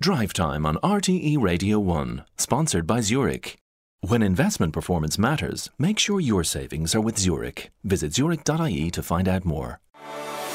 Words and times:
Drive 0.00 0.32
Time 0.32 0.66
on 0.66 0.76
RTE 0.82 1.40
Radio 1.40 1.78
1, 1.78 2.24
sponsored 2.36 2.84
by 2.84 3.00
Zurich. 3.00 3.56
When 4.00 4.22
investment 4.22 4.72
performance 4.72 5.18
matters, 5.18 5.70
make 5.78 6.00
sure 6.00 6.18
your 6.20 6.42
savings 6.42 6.96
are 6.96 7.00
with 7.00 7.16
Zurich. 7.16 7.70
Visit 7.84 8.12
zurich.ie 8.12 8.90
to 8.90 9.02
find 9.02 9.28
out 9.28 9.44
more. 9.44 9.80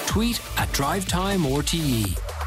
Tweet 0.08 0.42
at 0.58 0.72
Drive 0.74 1.08
Time 1.08 1.44
RTE. 1.44 2.39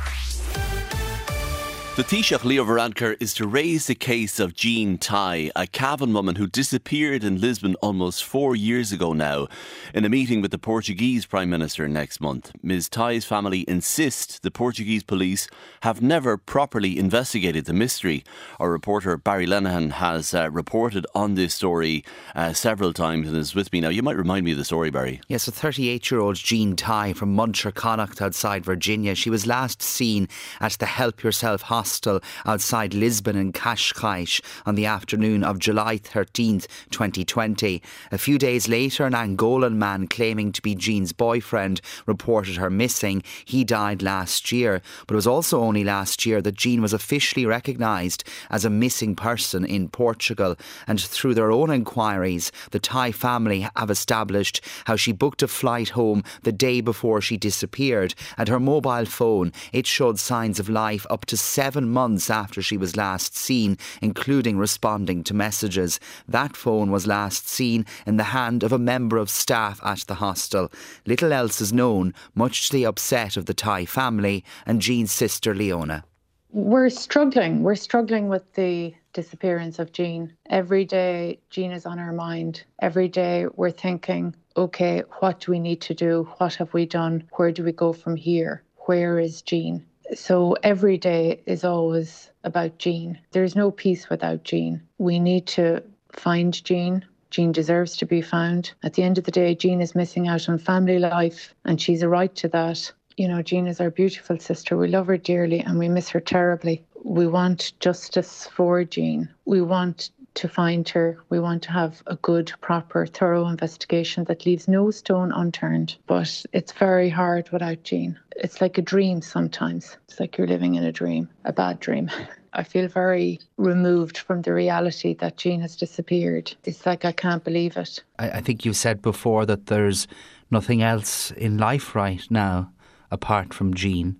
The 1.94 2.04
Taoiseach 2.04 2.44
Leo 2.44 2.64
Varadkar 2.64 3.18
is 3.20 3.34
to 3.34 3.46
raise 3.46 3.86
the 3.86 3.94
case 3.94 4.40
of 4.40 4.54
Jean 4.54 4.96
Tighe, 4.96 5.50
a 5.54 5.66
Cavan 5.66 6.14
woman 6.14 6.36
who 6.36 6.46
disappeared 6.46 7.22
in 7.22 7.38
Lisbon 7.38 7.74
almost 7.82 8.24
four 8.24 8.56
years 8.56 8.92
ago 8.92 9.12
now. 9.12 9.46
In 9.92 10.06
a 10.06 10.08
meeting 10.08 10.40
with 10.40 10.52
the 10.52 10.58
Portuguese 10.58 11.26
Prime 11.26 11.50
Minister 11.50 11.86
next 11.88 12.18
month, 12.18 12.50
Ms 12.62 12.88
Tighe's 12.88 13.26
family 13.26 13.66
insist 13.68 14.42
the 14.42 14.50
Portuguese 14.50 15.02
police 15.02 15.48
have 15.82 16.00
never 16.00 16.38
properly 16.38 16.98
investigated 16.98 17.66
the 17.66 17.74
mystery. 17.74 18.24
Our 18.58 18.70
reporter 18.70 19.18
Barry 19.18 19.46
Lenihan 19.46 19.90
has 19.90 20.32
uh, 20.32 20.50
reported 20.50 21.06
on 21.14 21.34
this 21.34 21.52
story 21.52 22.06
uh, 22.34 22.54
several 22.54 22.94
times 22.94 23.28
and 23.28 23.36
is 23.36 23.54
with 23.54 23.70
me 23.70 23.82
now. 23.82 23.90
You 23.90 24.02
might 24.02 24.16
remind 24.16 24.46
me 24.46 24.52
of 24.52 24.58
the 24.58 24.64
story, 24.64 24.88
Barry. 24.88 25.20
Yes, 25.28 25.46
a 25.46 25.52
38 25.52 26.10
year 26.10 26.20
old 26.20 26.36
Jean 26.36 26.74
Tighe 26.74 27.14
from 27.14 27.36
Munterconnaught 27.36 28.22
outside 28.22 28.64
Virginia. 28.64 29.14
She 29.14 29.28
was 29.28 29.46
last 29.46 29.82
seen 29.82 30.26
at 30.58 30.72
the 30.78 30.86
Help 30.86 31.22
Yourself 31.22 31.60
Hospital 31.60 31.81
hostel 31.82 32.20
outside 32.46 32.94
Lisbon 32.94 33.36
and 33.36 33.52
Cascais 33.52 34.40
on 34.64 34.76
the 34.76 34.86
afternoon 34.86 35.42
of 35.42 35.58
July 35.58 35.98
13th, 35.98 36.68
2020. 36.90 37.82
A 38.12 38.18
few 38.18 38.38
days 38.38 38.68
later, 38.68 39.04
an 39.04 39.14
Angolan 39.14 39.74
man 39.74 40.06
claiming 40.06 40.52
to 40.52 40.62
be 40.62 40.76
Jean's 40.76 41.12
boyfriend 41.12 41.80
reported 42.06 42.54
her 42.54 42.70
missing. 42.70 43.20
He 43.44 43.64
died 43.64 44.00
last 44.00 44.52
year, 44.52 44.80
but 45.08 45.14
it 45.14 45.16
was 45.16 45.26
also 45.26 45.60
only 45.60 45.82
last 45.82 46.24
year 46.24 46.40
that 46.42 46.54
Jean 46.54 46.80
was 46.82 46.92
officially 46.92 47.46
recognised 47.46 48.22
as 48.48 48.64
a 48.64 48.70
missing 48.70 49.16
person 49.16 49.64
in 49.64 49.88
Portugal. 49.88 50.56
And 50.86 51.00
through 51.00 51.34
their 51.34 51.50
own 51.50 51.70
inquiries, 51.70 52.52
the 52.70 52.78
Tighe 52.78 53.12
family 53.12 53.66
have 53.74 53.90
established 53.90 54.60
how 54.84 54.94
she 54.94 55.10
booked 55.10 55.42
a 55.42 55.48
flight 55.48 55.88
home 55.88 56.22
the 56.44 56.52
day 56.52 56.80
before 56.80 57.20
she 57.20 57.36
disappeared, 57.36 58.14
and 58.38 58.48
her 58.48 58.60
mobile 58.60 59.06
phone 59.06 59.52
it 59.72 59.88
showed 59.88 60.20
signs 60.20 60.60
of 60.60 60.68
life 60.68 61.04
up 61.10 61.26
to 61.26 61.36
seven 61.36 61.71
seven 61.72 61.88
months 61.88 62.28
after 62.28 62.60
she 62.60 62.76
was 62.76 62.98
last 62.98 63.34
seen, 63.34 63.78
including 64.02 64.58
responding 64.58 65.24
to 65.24 65.32
messages. 65.32 65.98
That 66.28 66.54
phone 66.54 66.90
was 66.90 67.06
last 67.06 67.48
seen 67.48 67.86
in 68.04 68.18
the 68.18 68.24
hand 68.24 68.62
of 68.62 68.72
a 68.72 68.78
member 68.78 69.16
of 69.16 69.30
staff 69.30 69.80
at 69.82 70.00
the 70.00 70.16
hostel. 70.16 70.70
Little 71.06 71.32
else 71.32 71.62
is 71.62 71.72
known, 71.72 72.12
much 72.34 72.68
to 72.68 72.74
the 72.74 72.84
upset 72.84 73.38
of 73.38 73.46
the 73.46 73.54
Tighe 73.54 73.88
family 73.88 74.44
and 74.66 74.82
Jean's 74.82 75.12
sister 75.12 75.54
Leona. 75.54 76.04
We're 76.50 76.90
struggling. 76.90 77.62
We're 77.62 77.74
struggling 77.74 78.28
with 78.28 78.52
the 78.52 78.94
disappearance 79.14 79.78
of 79.78 79.92
Jean. 79.92 80.30
Every 80.50 80.84
day, 80.84 81.38
Jean 81.48 81.72
is 81.72 81.86
on 81.86 81.98
our 81.98 82.12
mind. 82.12 82.64
Every 82.82 83.08
day, 83.08 83.46
we're 83.54 83.70
thinking, 83.70 84.36
okay, 84.58 85.04
what 85.20 85.40
do 85.40 85.52
we 85.52 85.58
need 85.58 85.80
to 85.80 85.94
do? 85.94 86.28
What 86.36 86.54
have 86.56 86.74
we 86.74 86.84
done? 86.84 87.24
Where 87.38 87.50
do 87.50 87.64
we 87.64 87.72
go 87.72 87.94
from 87.94 88.16
here? 88.16 88.62
Where 88.84 89.18
is 89.18 89.40
Jean? 89.40 89.86
So 90.14 90.56
every 90.62 90.98
day 90.98 91.42
is 91.46 91.64
always 91.64 92.30
about 92.44 92.78
Jean. 92.78 93.18
There's 93.32 93.56
no 93.56 93.70
peace 93.70 94.10
without 94.10 94.44
Jean. 94.44 94.82
We 94.98 95.18
need 95.18 95.46
to 95.48 95.82
find 96.12 96.62
Jean. 96.64 97.04
Jean 97.30 97.52
deserves 97.52 97.96
to 97.96 98.06
be 98.06 98.20
found. 98.20 98.72
At 98.82 98.94
the 98.94 99.02
end 99.02 99.16
of 99.16 99.24
the 99.24 99.30
day, 99.30 99.54
Jean 99.54 99.80
is 99.80 99.94
missing 99.94 100.28
out 100.28 100.48
on 100.48 100.58
family 100.58 100.98
life, 100.98 101.54
and 101.64 101.80
she's 101.80 102.02
a 102.02 102.08
right 102.08 102.34
to 102.36 102.48
that. 102.48 102.92
You 103.16 103.28
know, 103.28 103.42
Jean 103.42 103.66
is 103.66 103.80
our 103.80 103.90
beautiful 103.90 104.38
sister. 104.38 104.76
We 104.76 104.88
love 104.88 105.06
her 105.06 105.16
dearly 105.16 105.60
and 105.60 105.78
we 105.78 105.88
miss 105.88 106.08
her 106.10 106.20
terribly. 106.20 106.82
We 107.04 107.26
want 107.26 107.72
justice 107.80 108.48
for 108.54 108.84
Jean. 108.84 109.28
We 109.44 109.60
want 109.60 110.10
to 110.34 110.48
find 110.48 110.88
her. 110.90 111.18
We 111.28 111.40
want 111.40 111.62
to 111.64 111.72
have 111.72 112.02
a 112.06 112.16
good, 112.16 112.52
proper, 112.60 113.06
thorough 113.06 113.46
investigation 113.48 114.24
that 114.24 114.46
leaves 114.46 114.68
no 114.68 114.90
stone 114.90 115.32
unturned. 115.32 115.96
But 116.06 116.44
it's 116.52 116.72
very 116.72 117.10
hard 117.10 117.50
without 117.50 117.82
Jean. 117.82 118.18
It's 118.36 118.60
like 118.60 118.78
a 118.78 118.82
dream 118.82 119.22
sometimes. 119.22 119.96
It's 120.04 120.20
like 120.20 120.38
you're 120.38 120.46
living 120.46 120.74
in 120.74 120.84
a 120.84 120.92
dream, 120.92 121.28
a 121.44 121.52
bad 121.52 121.80
dream. 121.80 122.10
I 122.54 122.64
feel 122.64 122.86
very 122.86 123.40
removed 123.56 124.18
from 124.18 124.42
the 124.42 124.52
reality 124.52 125.14
that 125.14 125.38
Jean 125.38 125.62
has 125.62 125.74
disappeared. 125.74 126.54
It's 126.64 126.84
like 126.84 127.04
I 127.04 127.12
can't 127.12 127.42
believe 127.42 127.76
it. 127.78 128.02
I, 128.18 128.30
I 128.30 128.40
think 128.40 128.64
you 128.64 128.74
said 128.74 129.00
before 129.00 129.46
that 129.46 129.66
there's 129.66 130.06
nothing 130.50 130.82
else 130.82 131.30
in 131.30 131.56
life 131.56 131.94
right 131.94 132.24
now 132.30 132.70
apart 133.10 133.54
from 133.54 133.72
Jean 133.72 134.18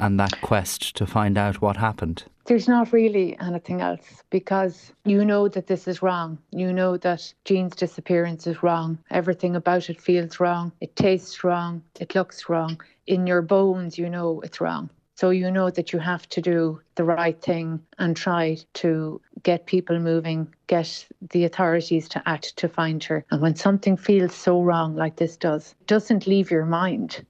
and 0.00 0.18
that 0.18 0.40
quest 0.40 0.96
to 0.96 1.06
find 1.06 1.38
out 1.38 1.60
what 1.60 1.76
happened. 1.76 2.24
There's 2.50 2.66
not 2.66 2.92
really 2.92 3.38
anything 3.38 3.80
else 3.80 4.24
because 4.28 4.92
you 5.04 5.24
know 5.24 5.46
that 5.46 5.68
this 5.68 5.86
is 5.86 6.02
wrong. 6.02 6.36
You 6.50 6.72
know 6.72 6.96
that 6.96 7.32
Jean's 7.44 7.76
disappearance 7.76 8.44
is 8.48 8.60
wrong. 8.60 8.98
Everything 9.08 9.54
about 9.54 9.88
it 9.88 10.00
feels 10.00 10.40
wrong. 10.40 10.72
It 10.80 10.96
tastes 10.96 11.44
wrong. 11.44 11.84
It 12.00 12.16
looks 12.16 12.48
wrong. 12.48 12.80
In 13.06 13.24
your 13.28 13.40
bones, 13.40 13.98
you 13.98 14.10
know 14.10 14.40
it's 14.40 14.60
wrong. 14.60 14.90
So 15.14 15.30
you 15.30 15.48
know 15.48 15.70
that 15.70 15.92
you 15.92 16.00
have 16.00 16.28
to 16.30 16.40
do 16.40 16.80
the 16.96 17.04
right 17.04 17.40
thing 17.40 17.86
and 18.00 18.16
try 18.16 18.56
to 18.82 19.20
get 19.44 19.66
people 19.66 20.00
moving, 20.00 20.52
get 20.66 21.06
the 21.30 21.44
authorities 21.44 22.08
to 22.08 22.22
act 22.28 22.56
to 22.56 22.68
find 22.68 23.04
her. 23.04 23.24
And 23.30 23.40
when 23.40 23.54
something 23.54 23.96
feels 23.96 24.34
so 24.34 24.60
wrong 24.60 24.96
like 24.96 25.14
this 25.14 25.36
does, 25.36 25.76
it 25.80 25.86
doesn't 25.86 26.26
leave 26.26 26.50
your 26.50 26.66
mind. 26.66 27.24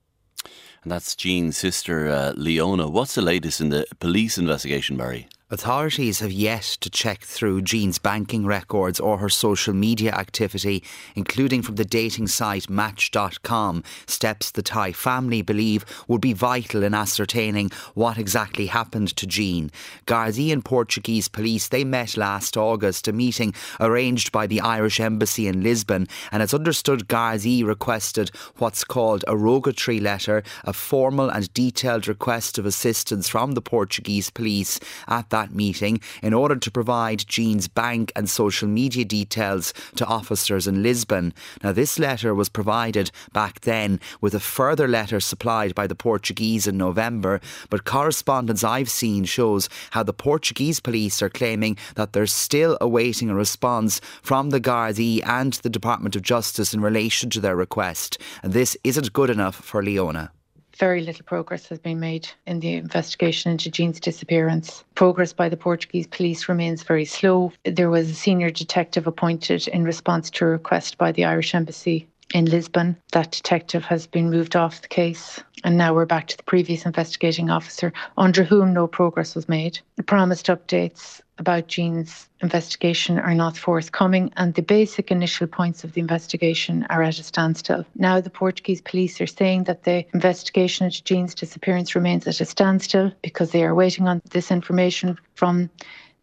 And 0.83 0.93
that's 0.93 1.15
Jean's 1.15 1.57
sister, 1.57 2.09
uh, 2.09 2.33
Leona. 2.37 2.89
What's 2.89 3.15
the 3.15 3.23
latest 3.23 3.61
in 3.61 3.69
the 3.69 3.87
police 3.99 4.39
investigation, 4.39 4.97
Barry? 4.97 5.29
Authorities 5.53 6.21
have 6.21 6.31
yet 6.31 6.63
to 6.63 6.89
check 6.89 7.23
through 7.23 7.63
Jean's 7.63 7.99
banking 7.99 8.47
records 8.47 9.01
or 9.01 9.19
her 9.19 9.29
social 9.29 9.75
media 9.75 10.13
activity, 10.13 10.85
including 11.17 11.61
from 11.61 11.75
the 11.75 11.85
dating 11.85 12.29
site 12.29 12.71
Match.com, 12.71 13.83
steps 14.07 14.53
the 14.53 14.63
Tighe 14.63 14.95
family 14.95 15.43
believe 15.43 15.85
would 16.07 16.21
be 16.21 16.35
vital 16.35 16.85
in 16.85 16.95
ascertaining 16.95 17.73
what 17.95 18.17
exactly 18.17 18.67
happened 18.67 19.17
to 19.17 19.27
Jean. 19.27 19.73
Gardaí 20.07 20.53
and 20.53 20.65
Portuguese 20.65 21.27
police, 21.27 21.67
they 21.67 21.83
met 21.83 22.17
last 22.17 22.57
August, 22.57 23.09
a 23.09 23.13
meeting 23.13 23.53
arranged 23.81 24.31
by 24.31 24.47
the 24.47 24.61
Irish 24.61 25.01
Embassy 25.01 25.49
in 25.49 25.65
Lisbon, 25.65 26.07
and 26.31 26.45
it's 26.45 26.55
understood 26.55 27.09
Gardaí 27.09 27.67
requested 27.67 28.31
what's 28.59 28.85
called 28.85 29.25
a 29.27 29.37
rogatory 29.37 29.99
letter, 29.99 30.45
a 30.63 30.73
formal 30.73 31.29
and 31.29 31.53
detailed 31.55 32.07
request 32.07 32.57
of 32.57 32.67
assistance 32.67 33.29
from 33.29 33.55
the 33.55 33.63
Portuguese 33.63 34.31
police 34.31 34.79
at 35.09 35.29
that 35.31 35.40
that 35.41 35.55
meeting 35.55 36.01
in 36.23 36.35
order 36.35 36.57
to 36.57 36.71
provide 36.71 37.27
Jean's 37.27 37.69
bank 37.69 38.13
and 38.15 38.29
social 38.29 38.69
media 38.69 39.05
details 39.05 39.73
to 39.97 40.07
officers 40.07 40.67
in 40.67 40.83
Lisbon. 40.83 41.33
Now, 41.63 41.73
this 41.73 41.99
letter 41.99 42.35
was 42.35 42.49
provided 42.49 43.11
back 43.33 43.61
then 43.61 44.01
with 44.21 44.35
a 44.35 44.41
further 44.41 44.87
letter 44.87 45.21
supplied 45.21 45.75
by 45.75 45.87
the 45.87 45.95
Portuguese 45.95 46.67
in 46.67 46.77
November, 46.77 47.41
but 47.71 47.85
correspondence 47.85 48.63
I've 48.63 48.91
seen 48.91 49.25
shows 49.25 49.69
how 49.91 50.03
the 50.03 50.13
Portuguese 50.13 50.81
police 50.81 51.23
are 51.23 51.31
claiming 51.31 51.77
that 51.95 52.13
they're 52.13 52.27
still 52.27 52.77
awaiting 52.81 53.31
a 53.31 53.35
response 53.35 54.01
from 54.23 54.51
the 54.51 54.61
Gardaí 54.61 55.27
and 55.27 55.55
the 55.55 55.71
Department 55.71 56.17
of 56.17 56.23
Justice 56.23 56.75
in 56.75 56.81
relation 56.81 57.31
to 57.31 57.41
their 57.41 57.57
request. 57.57 58.19
And 58.43 58.53
this 58.53 58.77
isn't 58.85 59.13
good 59.13 59.31
enough 59.31 59.57
for 59.57 59.83
Leona 59.83 60.33
very 60.81 61.03
little 61.03 61.25
progress 61.27 61.69
has 61.69 61.79
been 61.79 62.01
made 62.01 62.27
in 62.47 62.59
the 62.61 62.73
investigation 62.73 63.53
into 63.53 63.71
Jean's 63.71 64.01
disappearance. 64.01 64.83
Progress 64.95 65.35
by 65.35 65.51
the 65.51 65.57
Portuguese 65.57 66.07
police 66.07 66.49
remains 66.49 66.83
very 66.83 67.05
slow. 67.05 67.53
There 67.65 67.91
was 67.91 68.11
a 68.11 68.15
senior 68.15 68.49
detective 68.49 69.07
appointed 69.07 69.69
in 69.69 69.85
response 69.85 70.31
to 70.31 70.47
a 70.47 70.49
request 70.49 70.97
by 70.97 71.13
the 71.13 71.27
Irish 71.27 71.55
Embassy 71.55 72.09
in 72.33 72.47
Lisbon. 72.47 72.97
That 73.13 73.31
detective 73.31 73.85
has 73.85 74.07
been 74.07 74.31
moved 74.31 74.57
off 74.57 74.81
the 74.81 74.89
case, 74.89 75.43
and 75.65 75.77
now 75.77 75.93
we're 75.93 76.07
back 76.07 76.29
to 76.29 76.37
the 76.37 76.45
previous 76.45 76.87
investigating 76.87 77.51
officer, 77.51 77.93
under 78.17 78.43
whom 78.43 78.73
no 78.73 78.87
progress 78.87 79.35
was 79.35 79.49
made. 79.49 79.79
The 79.97 80.03
promised 80.03 80.47
updates 80.47 81.21
about 81.41 81.67
Jean's 81.67 82.29
investigation 82.41 83.19
are 83.19 83.35
not 83.35 83.57
forthcoming, 83.57 84.33
and 84.37 84.55
the 84.55 84.63
basic 84.63 85.11
initial 85.11 85.47
points 85.47 85.83
of 85.83 85.95
the 85.95 86.01
investigation 86.01 86.87
are 86.91 87.03
at 87.03 87.19
a 87.19 87.23
standstill. 87.23 87.85
Now, 87.97 88.21
the 88.21 88.31
Portuguese 88.31 88.83
police 88.83 89.21
are 89.21 89.27
saying 89.27 89.65
that 89.65 89.85
the 89.85 90.05
investigation 90.15 90.87
into 90.87 91.03
Jean's 91.03 91.35
disappearance 91.35 91.95
remains 91.95 92.27
at 92.29 92.41
a 92.41 92.45
standstill 92.45 93.13
because 93.23 93.51
they 93.51 93.65
are 93.65 93.75
waiting 93.75 94.07
on 94.07 94.23
this 94.31 94.51
information 94.51 95.19
from 95.35 95.71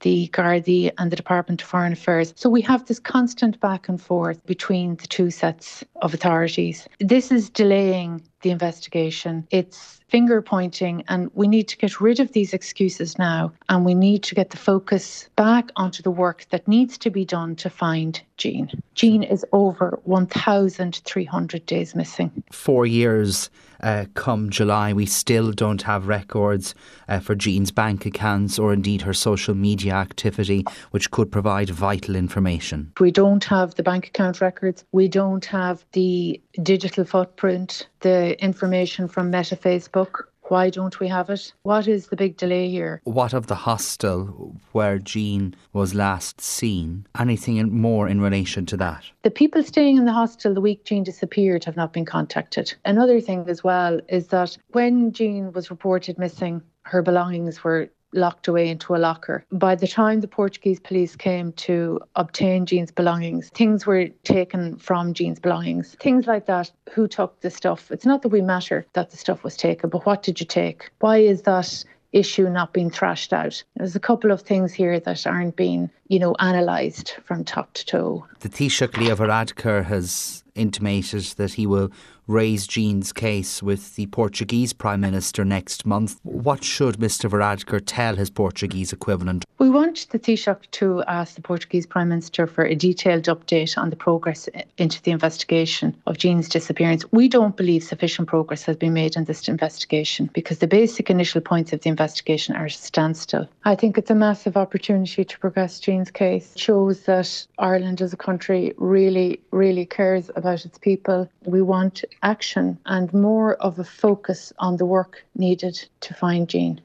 the 0.01 0.29
Gardaí 0.31 0.91
and 0.97 1.11
the 1.11 1.15
Department 1.15 1.61
of 1.61 1.67
Foreign 1.67 1.93
Affairs. 1.93 2.33
So 2.35 2.49
we 2.49 2.61
have 2.61 2.85
this 2.85 2.99
constant 2.99 3.59
back 3.59 3.89
and 3.89 3.99
forth 3.99 4.45
between 4.45 4.95
the 4.97 5.07
two 5.07 5.31
sets 5.31 5.83
of 6.01 6.13
authorities. 6.13 6.87
This 6.99 7.31
is 7.31 7.49
delaying 7.49 8.21
the 8.41 8.51
investigation. 8.51 9.47
It's 9.51 9.99
finger 10.07 10.41
pointing, 10.41 11.03
and 11.07 11.29
we 11.33 11.47
need 11.47 11.67
to 11.67 11.77
get 11.77 11.99
rid 11.99 12.19
of 12.19 12.31
these 12.31 12.53
excuses 12.53 13.17
now. 13.17 13.51
And 13.69 13.85
we 13.85 13.93
need 13.93 14.23
to 14.23 14.35
get 14.35 14.51
the 14.51 14.57
focus 14.57 15.29
back 15.35 15.71
onto 15.75 16.01
the 16.01 16.11
work 16.11 16.45
that 16.49 16.67
needs 16.67 16.97
to 16.99 17.09
be 17.09 17.25
done 17.25 17.55
to 17.57 17.69
find 17.69 18.21
Jean. 18.37 18.69
Jean 18.95 19.23
is 19.23 19.45
over 19.51 19.99
1,300 20.03 21.65
days 21.65 21.95
missing. 21.95 22.43
Four 22.51 22.85
years 22.85 23.49
uh, 23.81 24.05
come 24.13 24.49
July, 24.49 24.93
we 24.93 25.05
still 25.05 25.51
don't 25.51 25.81
have 25.83 26.07
records 26.07 26.73
uh, 27.07 27.19
for 27.19 27.35
Jean's 27.35 27.71
bank 27.71 28.05
accounts 28.05 28.57
or 28.57 28.73
indeed 28.73 29.01
her 29.01 29.13
social 29.13 29.53
media 29.53 29.93
activity, 29.93 30.65
which 30.91 31.11
could 31.11 31.31
provide 31.31 31.69
vital 31.69 32.15
information. 32.15 32.91
We 32.99 33.11
don't 33.11 33.43
have 33.43 33.75
the 33.75 33.83
bank 33.83 34.07
account 34.07 34.41
records. 34.41 34.83
We 34.91 35.07
don't 35.07 35.45
have 35.45 35.85
the 35.91 36.41
digital 36.63 37.05
footprint, 37.05 37.87
the 37.99 38.41
information 38.43 39.07
from 39.07 39.31
Meta 39.31 39.55
Facebook. 39.55 40.23
Why 40.49 40.69
don't 40.69 40.97
we 41.01 41.09
have 41.09 41.29
it? 41.29 41.51
What 41.63 41.89
is 41.89 42.07
the 42.07 42.15
big 42.15 42.37
delay 42.37 42.69
here? 42.69 43.01
What 43.03 43.33
of 43.33 43.47
the 43.47 43.55
hostel 43.55 44.55
where 44.71 44.97
Jean 44.97 45.53
was 45.73 45.93
last 45.93 46.39
seen? 46.39 47.05
Anything 47.19 47.77
more 47.77 48.07
in 48.07 48.21
relation 48.21 48.65
to 48.67 48.77
that? 48.77 49.03
The 49.23 49.31
people 49.31 49.61
staying 49.61 49.97
in 49.97 50.05
the 50.05 50.13
hostel 50.13 50.53
the 50.53 50.61
week 50.61 50.85
Jean 50.85 51.03
disappeared 51.03 51.65
have 51.65 51.75
not 51.75 51.91
been 51.91 52.05
contacted. 52.05 52.73
Another 52.85 53.19
thing 53.19 53.43
as 53.49 53.61
well 53.61 53.99
is 54.07 54.27
that 54.27 54.57
when 54.69 55.11
Jean 55.11 55.51
was 55.51 55.69
reported 55.69 56.17
missing, 56.17 56.61
her 56.83 57.01
belongings 57.01 57.61
were 57.65 57.89
locked 58.13 58.47
away 58.47 58.69
into 58.69 58.95
a 58.95 58.97
locker. 58.97 59.43
By 59.51 59.75
the 59.75 59.87
time 59.87 60.21
the 60.21 60.27
Portuguese 60.27 60.79
police 60.79 61.15
came 61.15 61.51
to 61.53 61.99
obtain 62.15 62.65
Jean's 62.65 62.91
belongings, 62.91 63.49
things 63.49 63.85
were 63.85 64.07
taken 64.23 64.77
from 64.77 65.13
Jean's 65.13 65.39
belongings. 65.39 65.95
Things 65.99 66.27
like 66.27 66.45
that. 66.45 66.71
Who 66.93 67.07
took 67.07 67.39
the 67.41 67.49
stuff? 67.49 67.91
It's 67.91 68.05
not 68.05 68.21
that 68.21 68.29
we 68.29 68.41
matter 68.41 68.85
that 68.93 69.11
the 69.11 69.17
stuff 69.17 69.43
was 69.43 69.57
taken, 69.57 69.89
but 69.89 70.05
what 70.05 70.23
did 70.23 70.39
you 70.39 70.45
take? 70.45 70.89
Why 70.99 71.17
is 71.17 71.43
that 71.43 71.83
issue 72.13 72.49
not 72.49 72.73
being 72.73 72.89
thrashed 72.89 73.33
out. 73.33 73.63
There's 73.75 73.95
a 73.95 73.99
couple 73.99 74.31
of 74.31 74.41
things 74.41 74.73
here 74.73 74.99
that 74.99 75.27
aren't 75.27 75.55
being, 75.55 75.89
you 76.07 76.19
know, 76.19 76.35
analysed 76.39 77.17
from 77.23 77.43
top 77.43 77.73
to 77.73 77.85
toe. 77.85 78.25
The 78.39 78.49
Taoiseach 78.49 78.97
Leo 78.97 79.15
Varadkar 79.15 79.85
has 79.85 80.43
intimated 80.55 81.23
that 81.37 81.53
he 81.53 81.67
will 81.67 81.91
raise 82.27 82.67
Jean's 82.67 83.13
case 83.13 83.63
with 83.63 83.95
the 83.95 84.05
Portuguese 84.07 84.73
Prime 84.73 84.99
Minister 84.99 85.45
next 85.45 85.85
month. 85.85 86.19
What 86.23 86.63
should 86.63 86.97
Mr 86.97 87.29
Varadkar 87.29 87.81
tell 87.85 88.17
his 88.17 88.29
Portuguese 88.29 88.91
equivalent? 88.91 89.45
We 89.59 89.69
want 89.69 90.07
the 90.09 90.19
Taoiseach 90.19 90.69
to 90.71 91.03
ask 91.03 91.35
the 91.35 91.41
Portuguese 91.41 91.85
Prime 91.85 92.09
Minister 92.09 92.45
for 92.45 92.65
a 92.65 92.75
detailed 92.75 93.23
update 93.23 93.77
on 93.77 93.89
the 93.89 93.95
progress 93.95 94.49
into 94.77 95.01
the 95.01 95.11
investigation 95.11 95.95
of 96.05 96.17
Jean's 96.17 96.49
disappearance. 96.49 97.05
We 97.11 97.29
don't 97.29 97.55
believe 97.55 97.83
sufficient 97.83 98.27
progress 98.27 98.63
has 98.63 98.75
been 98.75 98.93
made 98.93 99.15
in 99.15 99.23
this 99.23 99.47
investigation 99.47 100.29
because 100.33 100.59
the 100.59 100.67
basic 100.67 101.09
initial 101.09 101.41
points 101.41 101.71
of 101.71 101.81
the 101.81 101.89
investigation 101.89 102.55
are 102.55 102.69
standstill. 102.69 103.47
I 103.63 103.75
think 103.75 103.97
it's 103.97 104.11
a 104.11 104.15
massive 104.15 104.57
opportunity 104.57 105.23
to 105.23 105.39
progress 105.39 105.79
Jean's 105.79 106.11
case. 106.11 106.53
It 106.55 106.59
shows 106.59 107.03
that 107.03 107.47
Ireland 107.57 108.01
as 108.01 108.13
a 108.13 108.17
country 108.17 108.73
really, 108.77 109.39
really 109.51 109.85
cares 109.85 110.29
about 110.35 110.65
its 110.65 110.77
people. 110.77 111.29
We 111.45 111.61
want 111.61 112.03
action 112.23 112.79
and 112.85 113.13
more 113.13 113.55
of 113.55 113.79
a 113.79 113.83
focus 113.83 114.53
on 114.59 114.77
the 114.77 114.85
work 114.85 115.23
needed 115.35 115.87
to 116.01 116.13
find 116.13 116.47
Jean. 116.47 116.81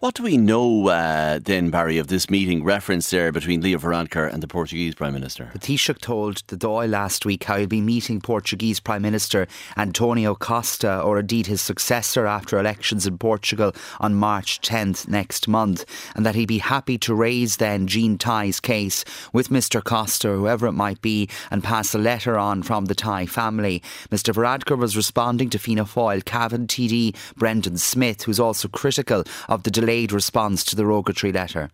What 0.00 0.14
do 0.14 0.22
we 0.22 0.38
know 0.38 0.88
uh, 0.88 1.40
then, 1.42 1.68
Barry, 1.68 1.98
of 1.98 2.06
this 2.06 2.30
meeting 2.30 2.64
referenced 2.64 3.10
there 3.10 3.30
between 3.32 3.60
Leo 3.60 3.76
Varadkar 3.76 4.32
and 4.32 4.42
the 4.42 4.48
Portuguese 4.48 4.94
Prime 4.94 5.12
Minister? 5.12 5.50
The 5.52 5.58
Taoiseach 5.58 5.98
told 5.98 6.42
the 6.46 6.56
Dáil 6.56 6.88
last 6.88 7.26
week 7.26 7.44
how 7.44 7.58
he'll 7.58 7.66
be 7.66 7.82
meeting 7.82 8.18
Portuguese 8.18 8.80
Prime 8.80 9.02
Minister 9.02 9.46
Antonio 9.76 10.34
Costa, 10.34 11.02
or 11.02 11.18
indeed 11.18 11.48
his 11.48 11.60
successor 11.60 12.24
after 12.26 12.58
elections 12.58 13.06
in 13.06 13.18
Portugal 13.18 13.74
on 14.00 14.14
March 14.14 14.62
10th 14.62 15.06
next 15.06 15.46
month, 15.46 15.84
and 16.16 16.24
that 16.24 16.34
he'd 16.34 16.48
be 16.48 16.60
happy 16.60 16.96
to 16.96 17.14
raise 17.14 17.58
then 17.58 17.86
Jean 17.86 18.16
Tighe's 18.16 18.58
case 18.58 19.04
with 19.34 19.50
Mr 19.50 19.84
Costa, 19.84 20.28
whoever 20.28 20.66
it 20.66 20.72
might 20.72 21.02
be, 21.02 21.28
and 21.50 21.62
pass 21.62 21.94
a 21.94 21.98
letter 21.98 22.38
on 22.38 22.62
from 22.62 22.86
the 22.86 22.94
Tighe 22.94 23.28
family. 23.28 23.82
Mr 24.10 24.32
Varadkar 24.32 24.78
was 24.78 24.96
responding 24.96 25.50
to 25.50 25.58
Fianna 25.58 25.84
Fáil 25.84 26.24
Cavan 26.24 26.68
TD 26.68 27.14
Brendan 27.36 27.76
Smith, 27.76 28.22
who's 28.22 28.40
also 28.40 28.66
critical 28.66 29.24
of 29.50 29.64
the 29.64 29.70
delay 29.70 29.89
delayed 29.90 30.12
response 30.12 30.62
to 30.62 30.76
the 30.76 30.86
rogatory 30.86 31.32
letter? 31.32 31.68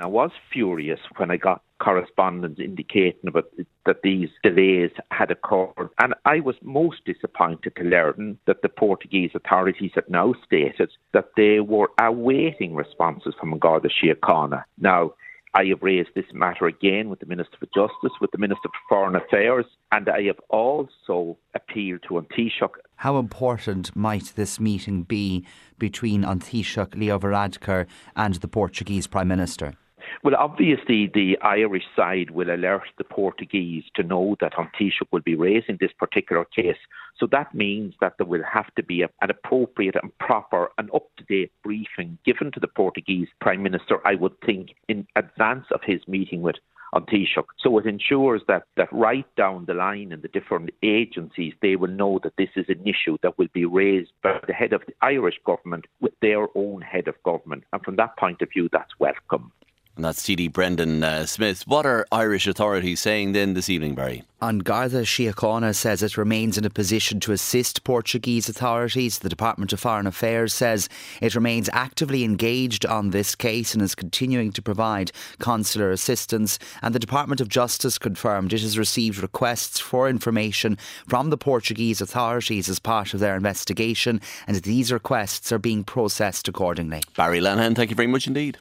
I 0.00 0.06
was 0.06 0.32
furious 0.52 0.98
when 1.18 1.30
I 1.30 1.36
got 1.36 1.62
correspondence 1.78 2.58
indicating 2.58 3.28
about 3.28 3.44
that 3.86 4.02
these 4.02 4.28
delays 4.42 4.90
had 5.12 5.30
occurred. 5.30 5.90
And 6.00 6.14
I 6.24 6.40
was 6.40 6.56
most 6.62 7.04
disappointed 7.04 7.76
to 7.76 7.84
learn 7.84 8.38
that 8.46 8.62
the 8.62 8.68
Portuguese 8.68 9.30
authorities 9.34 9.92
had 9.94 10.10
now 10.10 10.34
stated 10.44 10.90
that 11.12 11.30
they 11.36 11.60
were 11.60 11.90
awaiting 12.00 12.74
responses 12.74 13.34
from 13.38 13.58
Garda 13.58 13.88
Síochána. 13.88 14.64
Now, 14.78 15.12
I 15.52 15.64
have 15.64 15.82
raised 15.82 16.10
this 16.14 16.26
matter 16.32 16.66
again 16.66 17.08
with 17.08 17.18
the 17.18 17.26
Minister 17.26 17.56
for 17.58 17.66
Justice, 17.66 18.16
with 18.20 18.30
the 18.30 18.38
Minister 18.38 18.68
for 18.68 18.88
Foreign 18.88 19.16
Affairs, 19.16 19.66
and 19.90 20.08
I 20.08 20.22
have 20.24 20.38
also 20.48 21.36
appealed 21.54 22.04
to 22.08 22.18
An 22.18 22.26
Taoiseach. 22.26 22.70
How 22.96 23.18
important 23.18 23.96
might 23.96 24.32
this 24.36 24.60
meeting 24.60 25.02
be 25.02 25.44
between 25.76 26.22
An 26.22 26.38
Taoiseach 26.38 26.94
Leo 26.94 27.18
Varadkar 27.18 27.86
and 28.14 28.34
the 28.34 28.48
Portuguese 28.48 29.08
Prime 29.08 29.26
Minister? 29.26 29.74
Well, 30.22 30.34
obviously, 30.36 31.10
the 31.12 31.38
Irish 31.42 31.84
side 31.96 32.30
will 32.30 32.50
alert 32.50 32.88
the 32.98 33.04
Portuguese 33.04 33.84
to 33.94 34.02
know 34.02 34.36
that 34.40 34.58
An 34.58 34.68
Taoiseach 34.78 35.06
will 35.10 35.20
be 35.20 35.34
raising 35.34 35.78
this 35.80 35.92
particular 35.98 36.44
case. 36.44 36.76
So 37.18 37.26
that 37.32 37.54
means 37.54 37.94
that 38.00 38.14
there 38.18 38.26
will 38.26 38.44
have 38.50 38.74
to 38.76 38.82
be 38.82 39.02
a, 39.02 39.08
an 39.20 39.30
appropriate 39.30 39.96
and 40.02 40.16
proper 40.18 40.70
and 40.78 40.90
up 40.94 41.06
to 41.18 41.24
date 41.24 41.52
briefing 41.62 42.18
given 42.24 42.50
to 42.52 42.60
the 42.60 42.68
Portuguese 42.68 43.28
Prime 43.40 43.62
Minister, 43.62 43.98
I 44.06 44.14
would 44.14 44.38
think, 44.44 44.70
in 44.88 45.06
advance 45.16 45.66
of 45.70 45.80
his 45.84 46.00
meeting 46.06 46.42
with 46.42 46.56
An 46.92 47.02
Taoiseach. 47.02 47.44
So 47.58 47.78
it 47.78 47.86
ensures 47.86 48.42
that, 48.48 48.64
that 48.76 48.92
right 48.92 49.26
down 49.36 49.66
the 49.66 49.74
line 49.74 50.12
in 50.12 50.20
the 50.20 50.28
different 50.28 50.70
agencies, 50.82 51.54
they 51.62 51.76
will 51.76 51.90
know 51.90 52.18
that 52.22 52.36
this 52.36 52.50
is 52.56 52.66
an 52.68 52.82
issue 52.86 53.16
that 53.22 53.38
will 53.38 53.48
be 53.52 53.64
raised 53.64 54.12
by 54.22 54.40
the 54.46 54.52
head 54.52 54.72
of 54.72 54.82
the 54.86 54.94
Irish 55.02 55.38
government 55.46 55.86
with 56.00 56.12
their 56.20 56.46
own 56.54 56.82
head 56.82 57.08
of 57.08 57.22
government. 57.22 57.64
And 57.72 57.82
from 57.82 57.96
that 57.96 58.16
point 58.16 58.42
of 58.42 58.50
view, 58.50 58.68
that's 58.72 58.98
welcome. 58.98 59.52
And 59.96 60.04
that's 60.04 60.22
TD 60.22 60.52
Brendan 60.52 61.04
uh, 61.04 61.26
Smith. 61.26 61.66
What 61.66 61.84
are 61.84 62.06
Irish 62.10 62.46
authorities 62.46 63.00
saying 63.00 63.32
then 63.32 63.54
this 63.54 63.68
evening, 63.68 63.94
Barry? 63.94 64.22
And 64.40 64.64
Garda 64.64 65.02
Síochána 65.02 65.74
says 65.74 66.02
it 66.02 66.16
remains 66.16 66.56
in 66.56 66.64
a 66.64 66.70
position 66.70 67.20
to 67.20 67.32
assist 67.32 67.84
Portuguese 67.84 68.48
authorities. 68.48 69.18
The 69.18 69.28
Department 69.28 69.74
of 69.74 69.80
Foreign 69.80 70.06
Affairs 70.06 70.54
says 70.54 70.88
it 71.20 71.34
remains 71.34 71.68
actively 71.74 72.24
engaged 72.24 72.86
on 72.86 73.10
this 73.10 73.34
case 73.34 73.74
and 73.74 73.82
is 73.82 73.94
continuing 73.94 74.52
to 74.52 74.62
provide 74.62 75.12
consular 75.38 75.90
assistance. 75.90 76.58
And 76.80 76.94
the 76.94 76.98
Department 76.98 77.42
of 77.42 77.50
Justice 77.50 77.98
confirmed 77.98 78.54
it 78.54 78.62
has 78.62 78.78
received 78.78 79.20
requests 79.20 79.78
for 79.80 80.08
information 80.08 80.78
from 81.06 81.28
the 81.28 81.36
Portuguese 81.36 82.00
authorities 82.00 82.70
as 82.70 82.78
part 82.78 83.12
of 83.12 83.20
their 83.20 83.36
investigation, 83.36 84.22
and 84.46 84.56
these 84.56 84.90
requests 84.90 85.52
are 85.52 85.58
being 85.58 85.84
processed 85.84 86.48
accordingly. 86.48 87.02
Barry 87.16 87.40
Lenihan, 87.40 87.76
thank 87.76 87.90
you 87.90 87.96
very 87.96 88.08
much 88.08 88.26
indeed. 88.26 88.56